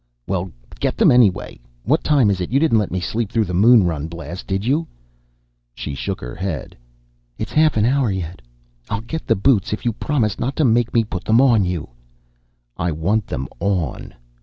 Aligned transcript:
"Well, 0.25 0.51
get 0.79 0.97
them 0.97 1.11
anyway. 1.11 1.59
What 1.83 2.03
time 2.03 2.31
is 2.31 2.41
it? 2.41 2.49
You 2.51 2.59
didn't 2.59 2.79
let 2.79 2.89
me 2.89 2.99
sleep 2.99 3.31
through 3.31 3.45
the 3.45 3.53
moon 3.53 3.83
run 3.83 4.07
blast, 4.07 4.47
did 4.47 4.65
you?" 4.65 4.87
She 5.75 5.93
shook 5.93 6.19
her 6.21 6.33
head. 6.33 6.75
"It's 7.37 7.51
half 7.51 7.77
an 7.77 7.85
hour 7.85 8.09
yet... 8.09 8.41
I'll 8.89 9.01
get 9.01 9.27
the 9.27 9.35
boots 9.35 9.73
if 9.73 9.85
you 9.85 9.93
promise 9.93 10.39
not 10.39 10.55
to 10.55 10.65
make 10.65 10.91
me 10.91 11.03
put 11.03 11.23
them 11.23 11.39
on 11.39 11.65
you." 11.65 11.89
"I 12.75 12.91
want 12.91 13.27
them 13.27 13.47
on." 13.59 14.15